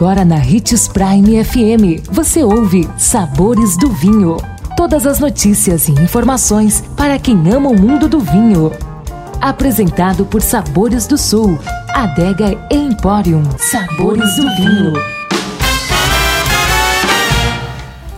Agora 0.00 0.24
na 0.24 0.36
Ritz 0.36 0.88
Prime 0.88 1.44
FM, 1.44 2.08
você 2.10 2.42
ouve 2.42 2.88
Sabores 2.96 3.76
do 3.76 3.90
Vinho. 3.90 4.38
Todas 4.74 5.06
as 5.06 5.20
notícias 5.20 5.88
e 5.88 5.92
informações 5.92 6.82
para 6.96 7.18
quem 7.18 7.36
ama 7.52 7.68
o 7.68 7.78
mundo 7.78 8.08
do 8.08 8.18
vinho. 8.18 8.72
Apresentado 9.42 10.24
por 10.24 10.40
Sabores 10.40 11.06
do 11.06 11.18
Sul, 11.18 11.58
Adega 11.90 12.58
Emporium. 12.70 13.42
Sabores 13.58 14.36
do 14.36 14.56
Vinho. 14.56 14.94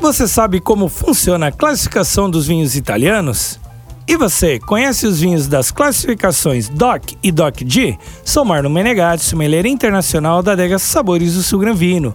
Você 0.01 0.29
sabe 0.29 0.61
como 0.61 0.89
funciona 0.89 1.49
a 1.49 1.53
classificação 1.53 2.31
dos 2.31 2.47
vinhos 2.47 2.77
italianos? 2.77 3.59
E 4.07 4.17
você, 4.17 4.59
conhece 4.59 5.07
os 5.07 5.21
vinhos 5.21 5.47
das 5.47 5.71
classificações 5.71 6.69
DOC 6.69 7.17
e 7.23 7.31
DOC-G? 7.31 7.97
Sou 8.25 8.45
Marlon 8.45 8.69
Menegatti, 8.69 9.25
sommelier 9.25 9.65
internacional 9.65 10.43
da 10.43 10.53
adega 10.53 10.79
Sabores 10.79 11.35
do 11.35 11.43
Sul 11.43 11.61
Gran 11.61 11.75
Vino. 11.75 12.13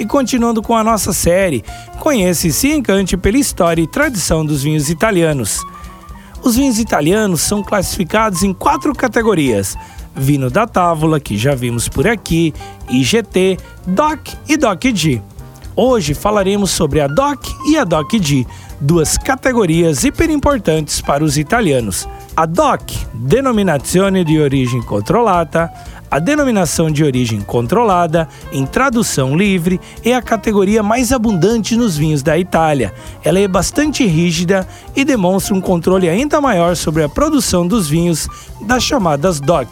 E 0.00 0.04
continuando 0.04 0.60
com 0.60 0.76
a 0.76 0.82
nossa 0.82 1.12
série, 1.12 1.64
conheça 2.00 2.48
e 2.48 2.52
se 2.52 2.72
encante 2.72 3.16
pela 3.16 3.38
história 3.38 3.80
e 3.80 3.86
tradição 3.86 4.44
dos 4.44 4.64
vinhos 4.64 4.90
italianos. 4.90 5.64
Os 6.42 6.56
vinhos 6.56 6.78
italianos 6.78 7.40
são 7.40 7.62
classificados 7.62 8.42
em 8.42 8.52
quatro 8.52 8.92
categorias: 8.92 9.76
vinho 10.14 10.50
da 10.50 10.66
távola, 10.66 11.20
que 11.20 11.38
já 11.38 11.54
vimos 11.54 11.88
por 11.88 12.06
aqui, 12.06 12.52
IGT, 12.88 13.58
DOC 13.86 14.34
e 14.48 14.56
DOC-G. 14.56 15.22
Hoje 15.80 16.12
falaremos 16.12 16.72
sobre 16.72 17.00
a 17.00 17.06
DOC 17.06 17.54
e 17.68 17.78
a 17.78 17.84
DOC-G, 17.84 18.44
duas 18.80 19.16
categorias 19.16 20.02
hiper 20.02 20.28
importantes 20.28 21.00
para 21.00 21.22
os 21.22 21.38
italianos. 21.38 22.08
A 22.36 22.46
DOC, 22.46 23.06
Denominazione 23.14 24.24
di 24.24 24.40
Origine 24.40 24.84
Controllata, 24.84 25.72
a 26.10 26.18
denominação 26.18 26.90
de 26.90 27.04
origem 27.04 27.40
controlada, 27.42 28.28
em 28.50 28.66
tradução 28.66 29.36
livre, 29.36 29.80
é 30.04 30.16
a 30.16 30.20
categoria 30.20 30.82
mais 30.82 31.12
abundante 31.12 31.76
nos 31.76 31.96
vinhos 31.96 32.24
da 32.24 32.36
Itália. 32.36 32.92
Ela 33.22 33.38
é 33.38 33.46
bastante 33.46 34.04
rígida 34.04 34.66
e 34.96 35.04
demonstra 35.04 35.54
um 35.54 35.60
controle 35.60 36.08
ainda 36.08 36.40
maior 36.40 36.74
sobre 36.74 37.04
a 37.04 37.08
produção 37.08 37.64
dos 37.64 37.88
vinhos 37.88 38.28
das 38.62 38.82
chamadas 38.82 39.38
DOC, 39.38 39.68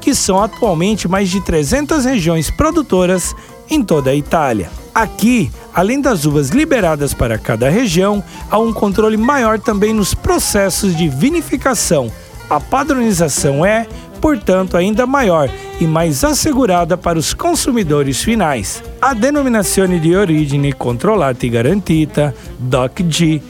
que 0.00 0.14
são 0.14 0.42
atualmente 0.42 1.06
mais 1.06 1.28
de 1.28 1.44
300 1.44 2.06
regiões 2.06 2.50
produtoras 2.50 3.36
em 3.70 3.82
toda 3.82 4.10
a 4.10 4.14
Itália. 4.14 4.70
Aqui, 4.94 5.50
além 5.72 6.00
das 6.00 6.24
uvas 6.24 6.50
liberadas 6.50 7.14
para 7.14 7.38
cada 7.38 7.70
região, 7.70 8.22
há 8.50 8.58
um 8.58 8.72
controle 8.72 9.16
maior 9.16 9.58
também 9.58 9.94
nos 9.94 10.12
processos 10.12 10.96
de 10.96 11.08
vinificação. 11.08 12.10
A 12.48 12.58
padronização 12.58 13.64
é, 13.64 13.86
portanto, 14.20 14.76
ainda 14.76 15.06
maior 15.06 15.48
e 15.80 15.86
mais 15.86 16.24
assegurada 16.24 16.96
para 16.96 17.18
os 17.18 17.32
consumidores 17.32 18.22
finais. 18.22 18.82
A 19.00 19.14
denominação 19.14 19.86
de 19.86 20.16
origem 20.16 20.72
controlada 20.72 21.38
e 21.46 21.48
garantida, 21.48 22.34
DOC-G. 22.58 23.40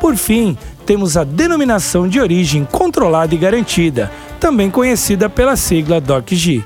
Por 0.00 0.16
fim, 0.16 0.58
temos 0.84 1.16
a 1.16 1.22
denominação 1.22 2.08
de 2.08 2.20
origem 2.20 2.64
controlada 2.64 3.34
e 3.34 3.38
garantida, 3.38 4.10
também 4.40 4.70
conhecida 4.70 5.28
pela 5.28 5.54
sigla 5.54 6.00
DOC-G. 6.00 6.64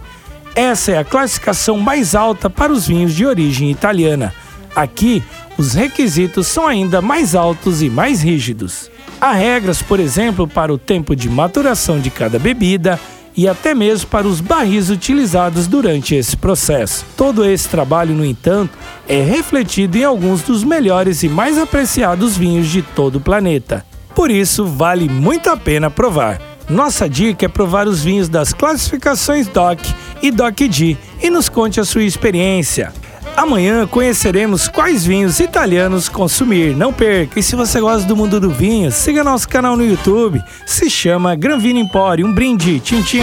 Essa 0.54 0.92
é 0.92 0.98
a 0.98 1.04
classificação 1.04 1.78
mais 1.78 2.14
alta 2.14 2.50
para 2.50 2.72
os 2.72 2.86
vinhos 2.86 3.14
de 3.14 3.24
origem 3.24 3.70
italiana. 3.70 4.34
Aqui, 4.76 5.22
os 5.56 5.74
requisitos 5.74 6.46
são 6.46 6.66
ainda 6.66 7.00
mais 7.00 7.34
altos 7.34 7.82
e 7.82 7.88
mais 7.88 8.22
rígidos. 8.22 8.90
Há 9.20 9.32
regras, 9.32 9.80
por 9.80 10.00
exemplo, 10.00 10.46
para 10.46 10.72
o 10.72 10.78
tempo 10.78 11.14
de 11.16 11.30
maturação 11.30 12.00
de 12.00 12.10
cada 12.10 12.38
bebida 12.38 12.98
e 13.34 13.48
até 13.48 13.74
mesmo 13.74 14.08
para 14.08 14.26
os 14.26 14.40
barris 14.40 14.90
utilizados 14.90 15.66
durante 15.66 16.14
esse 16.14 16.36
processo. 16.36 17.04
Todo 17.16 17.46
esse 17.46 17.68
trabalho, 17.68 18.14
no 18.14 18.24
entanto, 18.24 18.76
é 19.08 19.22
refletido 19.22 19.96
em 19.96 20.04
alguns 20.04 20.42
dos 20.42 20.62
melhores 20.64 21.22
e 21.22 21.28
mais 21.28 21.56
apreciados 21.58 22.36
vinhos 22.36 22.68
de 22.68 22.82
todo 22.82 23.16
o 23.16 23.20
planeta. 23.20 23.86
Por 24.14 24.30
isso, 24.30 24.66
vale 24.66 25.08
muito 25.08 25.48
a 25.48 25.56
pena 25.56 25.90
provar. 25.90 26.51
Nossa 26.68 27.08
dica 27.08 27.46
é 27.46 27.48
provar 27.48 27.86
os 27.86 28.02
vinhos 28.02 28.28
das 28.28 28.52
classificações 28.52 29.46
DOC 29.46 29.80
e 30.22 30.30
DOC-D 30.30 30.96
e 31.22 31.30
nos 31.30 31.48
conte 31.48 31.80
a 31.80 31.84
sua 31.84 32.02
experiência. 32.02 32.92
Amanhã 33.36 33.86
conheceremos 33.86 34.68
quais 34.68 35.04
vinhos 35.04 35.40
italianos 35.40 36.08
consumir. 36.08 36.76
Não 36.76 36.92
perca! 36.92 37.38
E 37.38 37.42
se 37.42 37.56
você 37.56 37.80
gosta 37.80 38.06
do 38.06 38.16
mundo 38.16 38.38
do 38.38 38.50
vinho, 38.50 38.92
siga 38.92 39.24
nosso 39.24 39.48
canal 39.48 39.76
no 39.76 39.84
YouTube. 39.84 40.42
Se 40.66 40.90
chama 40.90 41.34
Gran 41.34 41.58
Vino 41.58 41.78
Empório. 41.78 42.26
Um 42.26 42.32
brinde. 42.32 42.78
Tchim, 42.80 43.02
tchim. 43.02 43.22